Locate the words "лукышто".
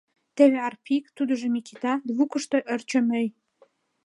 2.17-2.57